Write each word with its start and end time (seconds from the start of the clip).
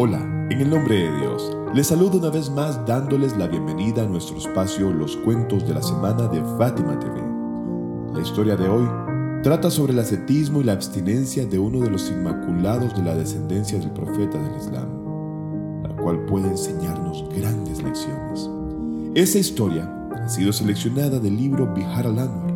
Hola, 0.00 0.20
en 0.48 0.60
el 0.60 0.70
nombre 0.70 0.94
de 0.94 1.18
Dios, 1.18 1.56
les 1.74 1.88
saludo 1.88 2.18
una 2.18 2.30
vez 2.30 2.48
más 2.50 2.86
dándoles 2.86 3.36
la 3.36 3.48
bienvenida 3.48 4.04
a 4.04 4.06
nuestro 4.06 4.36
espacio 4.36 4.92
Los 4.92 5.16
Cuentos 5.16 5.66
de 5.66 5.74
la 5.74 5.82
Semana 5.82 6.28
de 6.28 6.40
Fátima 6.56 6.96
TV. 7.00 7.20
La 8.14 8.20
historia 8.20 8.54
de 8.54 8.68
hoy 8.68 8.88
trata 9.42 9.72
sobre 9.72 9.94
el 9.94 9.98
ascetismo 9.98 10.60
y 10.60 10.64
la 10.64 10.74
abstinencia 10.74 11.46
de 11.46 11.58
uno 11.58 11.80
de 11.80 11.90
los 11.90 12.08
inmaculados 12.12 12.96
de 12.96 13.02
la 13.02 13.16
descendencia 13.16 13.80
del 13.80 13.90
profeta 13.90 14.40
del 14.40 14.56
Islam, 14.56 15.82
la 15.82 15.96
cual 15.96 16.24
puede 16.26 16.46
enseñarnos 16.46 17.24
grandes 17.36 17.82
lecciones. 17.82 18.48
Esa 19.16 19.40
historia 19.40 19.92
ha 20.14 20.28
sido 20.28 20.52
seleccionada 20.52 21.18
del 21.18 21.36
libro 21.36 21.74
Bihar 21.74 22.06
al-Anwar, 22.06 22.54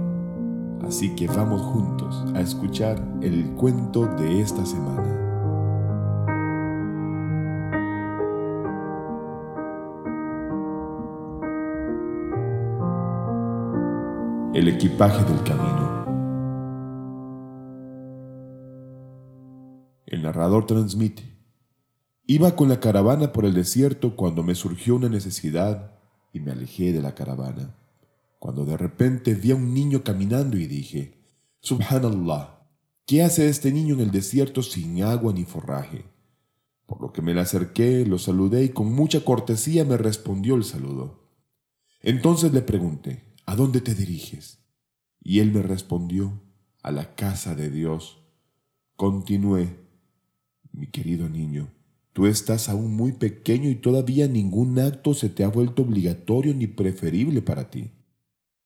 así 0.86 1.12
que 1.16 1.26
vamos 1.26 1.60
juntos 1.60 2.24
a 2.36 2.40
escuchar 2.40 3.04
el 3.20 3.46
cuento 3.56 4.06
de 4.16 4.42
esta 4.42 4.64
semana. 4.64 5.31
El 14.54 14.68
equipaje 14.68 15.24
del 15.24 15.42
camino. 15.44 16.04
El 20.04 20.22
narrador 20.22 20.66
transmite. 20.66 21.22
Iba 22.26 22.54
con 22.54 22.68
la 22.68 22.78
caravana 22.78 23.32
por 23.32 23.46
el 23.46 23.54
desierto 23.54 24.14
cuando 24.14 24.42
me 24.42 24.54
surgió 24.54 24.96
una 24.96 25.08
necesidad 25.08 25.92
y 26.34 26.40
me 26.40 26.50
alejé 26.50 26.92
de 26.92 27.00
la 27.00 27.14
caravana. 27.14 27.74
Cuando 28.38 28.66
de 28.66 28.76
repente 28.76 29.32
vi 29.32 29.52
a 29.52 29.56
un 29.56 29.72
niño 29.72 30.04
caminando 30.04 30.58
y 30.58 30.66
dije, 30.66 31.14
Subhanallah, 31.60 32.68
¿qué 33.06 33.22
hace 33.22 33.48
este 33.48 33.72
niño 33.72 33.94
en 33.94 34.00
el 34.02 34.10
desierto 34.10 34.62
sin 34.62 35.02
agua 35.02 35.32
ni 35.32 35.46
forraje? 35.46 36.04
Por 36.84 37.00
lo 37.00 37.10
que 37.10 37.22
me 37.22 37.32
le 37.32 37.40
acerqué, 37.40 38.04
lo 38.04 38.18
saludé 38.18 38.64
y 38.64 38.68
con 38.68 38.92
mucha 38.92 39.24
cortesía 39.24 39.86
me 39.86 39.96
respondió 39.96 40.56
el 40.56 40.64
saludo. 40.64 41.22
Entonces 42.02 42.52
le 42.52 42.60
pregunté, 42.60 43.31
¿A 43.46 43.56
dónde 43.56 43.80
te 43.80 43.94
diriges? 43.94 44.58
Y 45.20 45.40
él 45.40 45.52
me 45.52 45.62
respondió, 45.62 46.40
a 46.82 46.90
la 46.90 47.14
casa 47.14 47.54
de 47.54 47.70
Dios. 47.70 48.18
Continué, 48.96 49.78
mi 50.72 50.88
querido 50.88 51.28
niño, 51.28 51.72
tú 52.12 52.26
estás 52.26 52.68
aún 52.68 52.94
muy 52.94 53.12
pequeño 53.12 53.70
y 53.70 53.76
todavía 53.76 54.26
ningún 54.28 54.78
acto 54.78 55.14
se 55.14 55.28
te 55.28 55.44
ha 55.44 55.48
vuelto 55.48 55.82
obligatorio 55.82 56.54
ni 56.54 56.66
preferible 56.66 57.40
para 57.40 57.70
ti. 57.70 57.92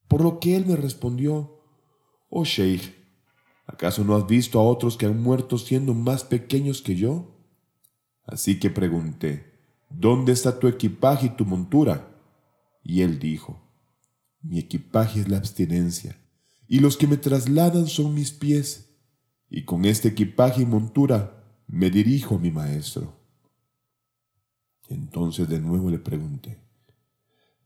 Por 0.08 0.22
lo 0.22 0.40
que 0.40 0.56
él 0.56 0.66
me 0.66 0.76
respondió, 0.76 1.60
oh 2.28 2.44
Sheikh, 2.44 2.94
¿acaso 3.66 4.04
no 4.04 4.16
has 4.16 4.26
visto 4.26 4.58
a 4.58 4.62
otros 4.62 4.96
que 4.96 5.06
han 5.06 5.22
muerto 5.22 5.58
siendo 5.58 5.94
más 5.94 6.24
pequeños 6.24 6.80
que 6.80 6.96
yo? 6.96 7.34
Así 8.24 8.58
que 8.58 8.70
pregunté, 8.70 9.52
¿dónde 9.90 10.32
está 10.32 10.58
tu 10.58 10.68
equipaje 10.68 11.26
y 11.26 11.30
tu 11.30 11.44
montura? 11.44 12.12
Y 12.82 13.02
él 13.02 13.18
dijo, 13.18 13.65
mi 14.48 14.58
equipaje 14.58 15.20
es 15.20 15.28
la 15.28 15.38
abstinencia, 15.38 16.16
y 16.68 16.80
los 16.80 16.96
que 16.96 17.06
me 17.06 17.16
trasladan 17.16 17.86
son 17.86 18.14
mis 18.14 18.32
pies, 18.32 18.90
y 19.48 19.64
con 19.64 19.84
este 19.84 20.08
equipaje 20.08 20.62
y 20.62 20.66
montura 20.66 21.44
me 21.66 21.90
dirijo 21.90 22.36
a 22.36 22.38
mi 22.38 22.50
maestro. 22.50 23.14
Entonces 24.88 25.48
de 25.48 25.60
nuevo 25.60 25.90
le 25.90 25.98
pregunté, 25.98 26.58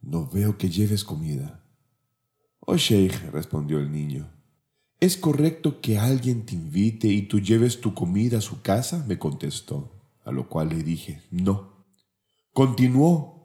no 0.01 0.27
veo 0.27 0.57
que 0.57 0.69
lleves 0.69 1.03
comida. 1.03 1.63
Oh 2.59 2.77
Sheikh, 2.77 3.31
respondió 3.31 3.79
el 3.79 3.91
niño, 3.91 4.31
¿es 4.99 5.17
correcto 5.17 5.81
que 5.81 5.97
alguien 5.97 6.45
te 6.45 6.55
invite 6.55 7.07
y 7.07 7.23
tú 7.23 7.39
lleves 7.39 7.81
tu 7.81 7.93
comida 7.93 8.39
a 8.39 8.41
su 8.41 8.61
casa? 8.61 9.03
me 9.07 9.17
contestó, 9.17 9.91
a 10.23 10.31
lo 10.31 10.49
cual 10.49 10.69
le 10.69 10.83
dije, 10.83 11.21
no. 11.31 11.85
Continuó, 12.53 13.40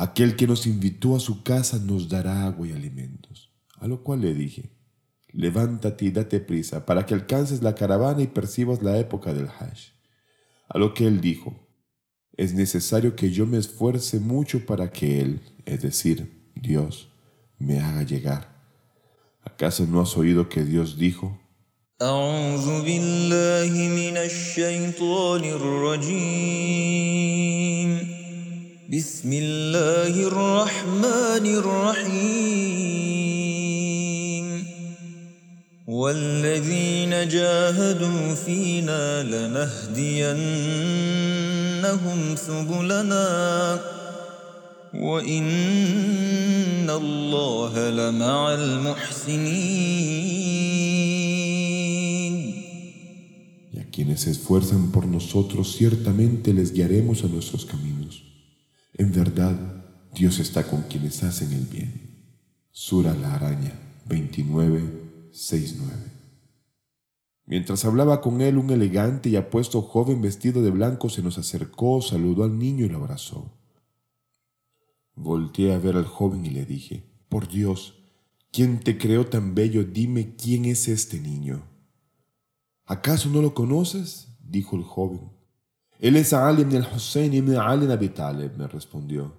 Aquel 0.00 0.36
que 0.36 0.46
nos 0.46 0.68
invitó 0.68 1.16
a 1.16 1.20
su 1.20 1.42
casa 1.42 1.80
nos 1.80 2.08
dará 2.08 2.46
agua 2.46 2.68
y 2.68 2.72
alimentos. 2.72 3.50
A 3.80 3.88
lo 3.88 4.04
cual 4.04 4.20
le 4.20 4.32
dije, 4.32 4.70
levántate 5.32 6.04
y 6.04 6.12
date 6.12 6.38
prisa 6.38 6.86
para 6.86 7.04
que 7.04 7.14
alcances 7.14 7.62
la 7.62 7.74
caravana 7.74 8.22
y 8.22 8.28
percibas 8.28 8.80
la 8.80 8.96
época 8.96 9.34
del 9.34 9.48
Hajj. 9.48 9.92
A 10.68 10.78
lo 10.78 10.94
que 10.94 11.04
él 11.04 11.20
dijo, 11.20 11.66
es 12.36 12.54
necesario 12.54 13.16
que 13.16 13.32
yo 13.32 13.44
me 13.44 13.58
esfuerce 13.58 14.20
mucho 14.20 14.64
para 14.64 14.92
que 14.92 15.20
él, 15.20 15.40
es 15.66 15.82
decir, 15.82 16.48
Dios, 16.54 17.10
me 17.58 17.80
haga 17.80 18.04
llegar. 18.04 18.56
¿Acaso 19.42 19.84
no 19.84 20.00
has 20.00 20.16
oído 20.16 20.48
que 20.48 20.62
Dios 20.64 20.96
dijo? 20.96 21.40
بسم 28.88 29.28
الله 29.32 30.26
الرحمن 30.32 31.46
الرحيم 31.60 32.88
والذين 35.86 37.28
جاهدوا 37.28 38.34
فينا 38.34 39.22
لنهدينهم 39.28 40.16
سبلنا 42.36 43.80
وإن 44.94 46.90
الله 46.90 47.90
لمع 47.90 48.54
المحسنين 48.54 49.98
Y 53.70 53.78
a 53.80 53.84
quienes 53.90 54.20
se 54.22 54.30
esfuerzan 54.30 54.92
por 54.92 55.06
nosotros, 55.06 55.76
ciertamente 55.76 56.54
les 56.54 56.72
guiaremos 56.72 57.22
a 57.22 57.26
nuestros 57.28 57.66
caminos. 57.66 58.28
En 58.98 59.12
verdad, 59.12 59.56
Dios 60.12 60.40
está 60.40 60.66
con 60.66 60.82
quienes 60.82 61.22
hacen 61.22 61.52
el 61.52 61.66
bien. 61.66 62.24
Sura 62.72 63.14
la 63.14 63.34
araña 63.34 63.72
29, 64.06 65.30
6, 65.30 65.76
9. 65.78 65.94
Mientras 67.46 67.84
hablaba 67.84 68.20
con 68.20 68.40
él, 68.40 68.58
un 68.58 68.70
elegante 68.70 69.28
y 69.28 69.36
apuesto 69.36 69.82
joven 69.82 70.20
vestido 70.20 70.62
de 70.62 70.70
blanco 70.70 71.08
se 71.10 71.22
nos 71.22 71.38
acercó, 71.38 72.02
saludó 72.02 72.42
al 72.42 72.58
niño 72.58 72.84
y 72.84 72.88
lo 72.88 72.98
abrazó. 72.98 73.52
Volteé 75.14 75.72
a 75.72 75.78
ver 75.78 75.96
al 75.96 76.04
joven 76.04 76.44
y 76.44 76.50
le 76.50 76.66
dije, 76.66 77.04
por 77.28 77.48
Dios, 77.48 77.94
¿quién 78.50 78.80
te 78.80 78.98
creó 78.98 79.26
tan 79.26 79.54
bello? 79.54 79.84
Dime 79.84 80.34
quién 80.34 80.64
es 80.64 80.88
este 80.88 81.20
niño. 81.20 81.62
¿Acaso 82.84 83.30
no 83.30 83.42
lo 83.42 83.54
conoces? 83.54 84.28
dijo 84.40 84.76
el 84.76 84.82
joven. 84.82 85.37
Él 85.98 86.16
es 86.16 86.32
Ali 86.32 86.62
ibn 86.62 86.76
al-Hussein 86.76 87.34
ibn 87.34 87.56
Ali 87.56 87.90
Abi 87.90 88.08
Talib, 88.10 88.52
me 88.56 88.68
respondió. 88.68 89.36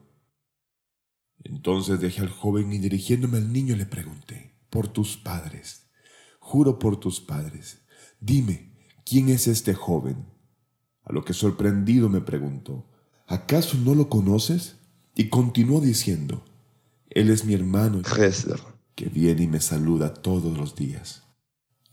Entonces 1.44 2.00
dejé 2.00 2.22
al 2.22 2.30
joven 2.30 2.74
y 2.74 2.80
dirigiéndome 2.80 3.38
al 3.38 3.54
niño 3.54 3.76
le 3.76 3.86
pregunté, 3.86 4.56
por 4.70 4.88
tus 4.88 5.16
padres, 5.16 5.88
juro 6.40 6.80
por 6.80 7.00
tus 7.00 7.22
padres, 7.22 7.82
dime, 8.20 8.74
¿quién 9.06 9.30
es 9.30 9.48
este 9.48 9.74
joven? 9.74 10.26
A 11.04 11.14
lo 11.14 11.24
que 11.24 11.34
sorprendido 11.34 12.10
me 12.10 12.22
preguntó, 12.22 12.86
¿acaso 13.26 13.78
no 13.78 13.96
lo 13.96 14.10
conoces? 14.10 14.76
Y 15.16 15.30
continuó 15.30 15.80
diciendo, 15.80 16.44
él 17.10 17.30
es 17.30 17.46
mi 17.46 17.54
hermano 17.54 18.02
que 18.96 19.06
viene 19.06 19.44
y 19.44 19.48
me 19.48 19.62
saluda 19.62 20.14
todos 20.14 20.58
los 20.58 20.76
días. 20.76 21.24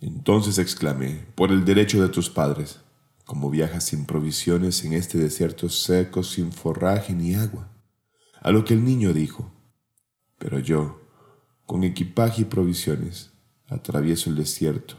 Entonces 0.00 0.58
exclamé, 0.58 1.24
por 1.34 1.52
el 1.52 1.64
derecho 1.64 2.02
de 2.02 2.08
tus 2.08 2.28
padres, 2.28 2.80
como 3.26 3.50
viajas 3.50 3.82
sin 3.82 4.06
provisiones 4.06 4.84
en 4.84 4.92
este 4.92 5.18
desierto 5.18 5.68
seco, 5.68 6.22
sin 6.22 6.52
forraje 6.52 7.12
ni 7.12 7.34
agua. 7.34 7.76
A 8.40 8.52
lo 8.52 8.64
que 8.64 8.72
el 8.72 8.84
niño 8.84 9.12
dijo, 9.12 9.52
pero 10.38 10.60
yo, 10.60 11.00
con 11.66 11.82
equipaje 11.82 12.42
y 12.42 12.44
provisiones, 12.44 13.32
atravieso 13.66 14.30
el 14.30 14.36
desierto, 14.36 14.94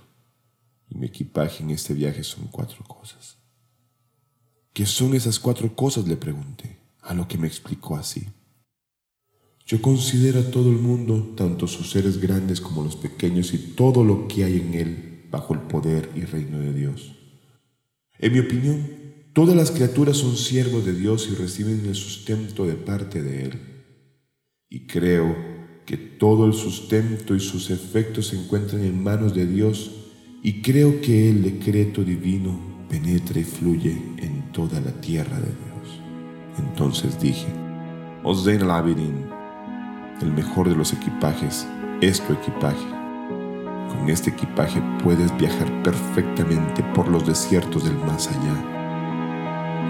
y 0.89 0.97
mi 0.97 1.07
equipaje 1.07 1.63
en 1.63 1.69
este 1.69 1.93
viaje 1.93 2.21
son 2.21 2.47
cuatro 2.47 2.83
cosas. 2.83 3.37
¿Qué 4.73 4.85
son 4.85 5.15
esas 5.15 5.39
cuatro 5.39 5.73
cosas? 5.73 6.05
le 6.05 6.17
pregunté, 6.17 6.81
a 6.99 7.13
lo 7.13 7.29
que 7.29 7.37
me 7.37 7.47
explicó 7.47 7.95
así. 7.95 8.27
Yo 9.65 9.81
considero 9.81 10.41
a 10.41 10.51
todo 10.51 10.69
el 10.69 10.79
mundo, 10.79 11.33
tanto 11.37 11.65
sus 11.67 11.91
seres 11.91 12.19
grandes 12.19 12.59
como 12.59 12.83
los 12.83 12.97
pequeños 12.97 13.53
y 13.53 13.57
todo 13.57 14.03
lo 14.03 14.27
que 14.27 14.43
hay 14.43 14.59
en 14.59 14.73
él, 14.73 15.27
bajo 15.31 15.53
el 15.53 15.61
poder 15.61 16.11
y 16.13 16.21
reino 16.25 16.59
de 16.59 16.73
Dios. 16.73 17.13
En 18.19 18.33
mi 18.33 18.39
opinión, 18.39 18.87
todas 19.33 19.55
las 19.55 19.69
criaturas 19.69 20.17
son 20.17 20.35
siervos 20.35 20.85
de 20.85 20.93
Dios 20.93 21.29
y 21.31 21.35
reciben 21.35 21.85
el 21.85 21.95
sustento 21.95 22.65
de 22.65 22.73
parte 22.73 23.21
de 23.21 23.43
Él. 23.43 23.59
Y 24.69 24.87
creo 24.87 25.35
que 25.85 25.97
todo 25.97 26.47
el 26.47 26.53
sustento 26.53 27.35
y 27.35 27.39
sus 27.39 27.69
efectos 27.69 28.27
se 28.27 28.39
encuentran 28.39 28.83
en 28.83 29.03
manos 29.03 29.35
de 29.35 29.45
Dios 29.45 29.91
y 30.41 30.61
creo 30.61 30.99
que 30.99 31.29
el 31.29 31.43
decreto 31.43 32.03
divino 32.03 32.87
penetra 32.89 33.39
y 33.39 33.43
fluye 33.43 33.91
en 34.17 34.51
toda 34.51 34.81
la 34.81 34.99
tierra 34.99 35.39
de 35.39 35.45
Dios. 35.45 36.01
Entonces 36.57 37.19
dije, 37.21 37.47
Osdein 38.23 38.63
al-Abidin, 38.63 39.27
el 40.21 40.33
mejor 40.33 40.67
de 40.67 40.75
los 40.75 40.91
equipajes 40.91 41.67
es 42.01 42.19
tu 42.25 42.33
equipaje 42.33 42.96
con 43.87 44.09
este 44.09 44.29
equipaje 44.29 44.81
puedes 45.03 45.35
viajar 45.37 45.67
perfectamente 45.83 46.83
por 46.95 47.07
los 47.07 47.25
desiertos 47.25 47.83
del 47.83 47.97
más 47.97 48.27
allá. 48.27 48.53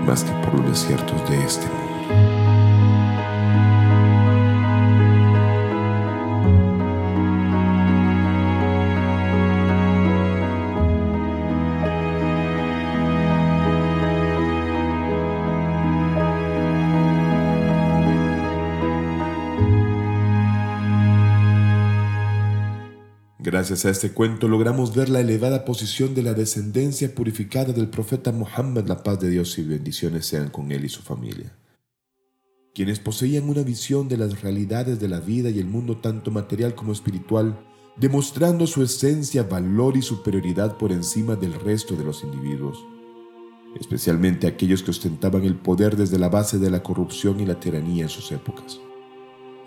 más 0.05 0.23
que 0.23 0.31
por 0.45 0.59
los 0.59 0.69
desiertos 0.69 1.29
de 1.29 1.43
este 1.43 1.67
mundo. 1.67 2.36
Gracias 23.47 23.85
a 23.85 23.91
este 23.91 24.11
cuento 24.11 24.49
logramos 24.49 24.93
ver 24.93 25.07
la 25.07 25.21
elevada 25.21 25.63
posición 25.63 26.13
de 26.13 26.21
la 26.21 26.33
descendencia 26.33 27.15
purificada 27.15 27.71
del 27.71 27.87
profeta 27.87 28.33
Muhammad, 28.33 28.85
la 28.87 29.03
paz 29.03 29.21
de 29.21 29.29
Dios 29.29 29.57
y 29.57 29.63
bendiciones 29.63 30.25
sean 30.25 30.49
con 30.49 30.69
él 30.73 30.83
y 30.83 30.89
su 30.89 31.01
familia, 31.01 31.55
quienes 32.75 32.99
poseían 32.99 33.47
una 33.47 33.61
visión 33.63 34.09
de 34.09 34.17
las 34.17 34.41
realidades 34.41 34.99
de 34.99 35.07
la 35.07 35.21
vida 35.21 35.49
y 35.49 35.59
el 35.59 35.65
mundo 35.65 35.95
tanto 35.95 36.29
material 36.29 36.75
como 36.75 36.91
espiritual, 36.91 37.57
demostrando 37.95 38.67
su 38.67 38.83
esencia, 38.83 39.43
valor 39.43 39.95
y 39.95 40.01
superioridad 40.01 40.75
por 40.75 40.91
encima 40.91 41.37
del 41.37 41.53
resto 41.53 41.95
de 41.95 42.03
los 42.03 42.25
individuos, 42.25 42.85
especialmente 43.79 44.47
aquellos 44.47 44.83
que 44.83 44.91
ostentaban 44.91 45.45
el 45.45 45.55
poder 45.55 45.95
desde 45.95 46.19
la 46.19 46.27
base 46.27 46.59
de 46.59 46.69
la 46.69 46.83
corrupción 46.83 47.39
y 47.39 47.45
la 47.45 47.57
tiranía 47.61 48.03
en 48.03 48.09
sus 48.09 48.29
épocas. 48.33 48.81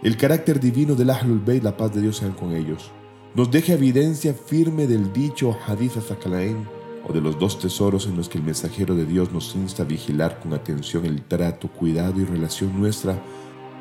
El 0.02 0.18
carácter 0.18 0.60
divino 0.60 0.94
del 0.94 1.08
Ahlul 1.08 1.40
Bayt, 1.40 1.62
la 1.62 1.78
paz 1.78 1.94
de 1.94 2.02
Dios 2.02 2.18
sean 2.18 2.32
con 2.32 2.54
ellos, 2.54 2.90
nos 3.34 3.50
deja 3.50 3.74
evidencia 3.74 4.34
firme 4.34 4.86
del 4.86 5.12
dicho 5.12 5.56
Hadith 5.66 5.96
Azakalain 5.96 6.66
o 7.08 7.12
de 7.12 7.20
los 7.20 7.38
dos 7.38 7.58
tesoros 7.58 8.06
en 8.06 8.16
los 8.16 8.28
que 8.28 8.38
el 8.38 8.44
mensajero 8.44 8.94
de 8.96 9.06
Dios 9.06 9.32
nos 9.32 9.54
insta 9.54 9.84
a 9.84 9.86
vigilar 9.86 10.40
con 10.40 10.52
atención 10.52 11.06
el 11.06 11.22
trato, 11.22 11.68
cuidado 11.68 12.20
y 12.20 12.24
relación 12.24 12.78
nuestra, 12.78 13.22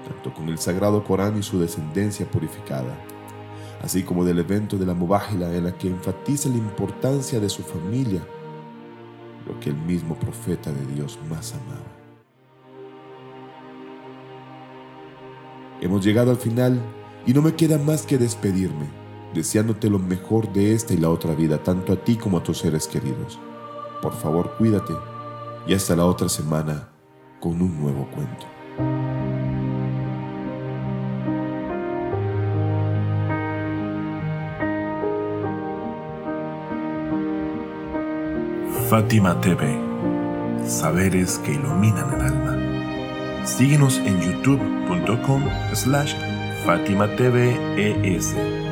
tanto 0.07 0.33
con 0.33 0.49
el 0.49 0.59
sagrado 0.59 1.03
Corán 1.03 1.37
y 1.37 1.43
su 1.43 1.59
descendencia 1.59 2.29
purificada, 2.29 2.95
así 3.81 4.03
como 4.03 4.23
del 4.23 4.39
evento 4.39 4.77
de 4.77 4.85
la 4.85 4.93
Mubájila 4.93 5.53
en 5.53 5.65
la 5.65 5.77
que 5.77 5.87
enfatiza 5.87 6.49
la 6.49 6.57
importancia 6.57 7.39
de 7.39 7.49
su 7.49 7.63
familia, 7.63 8.21
lo 9.47 9.59
que 9.59 9.71
el 9.71 9.77
mismo 9.77 10.15
profeta 10.15 10.71
de 10.71 10.85
Dios 10.93 11.17
más 11.27 11.53
amaba. 11.53 11.97
Hemos 15.81 16.05
llegado 16.05 16.29
al 16.29 16.37
final 16.37 16.79
y 17.25 17.33
no 17.33 17.41
me 17.41 17.55
queda 17.55 17.79
más 17.79 18.05
que 18.05 18.17
despedirme 18.17 19.08
deseándote 19.33 19.89
lo 19.89 19.99
mejor 19.99 20.51
de 20.53 20.73
esta 20.73 20.93
y 20.93 20.97
la 20.97 21.09
otra 21.09 21.35
vida, 21.35 21.63
tanto 21.63 21.93
a 21.93 21.95
ti 21.97 22.15
como 22.15 22.37
a 22.37 22.43
tus 22.43 22.59
seres 22.59 22.87
queridos. 22.87 23.39
Por 24.01 24.13
favor, 24.13 24.55
cuídate 24.57 24.93
y 25.67 25.73
hasta 25.73 25.95
la 25.95 26.05
otra 26.05 26.29
semana 26.29 26.89
con 27.39 27.61
un 27.61 27.79
nuevo 27.81 28.07
cuento. 28.11 28.45
Fátima 38.89 39.39
TV, 39.39 39.77
saberes 40.65 41.37
que 41.39 41.53
iluminan 41.53 42.11
el 42.15 42.21
alma. 42.21 43.45
Síguenos 43.45 43.99
en 43.99 44.19
youtube.com 44.19 45.43
slash 45.73 46.15
Fátima 46.65 47.07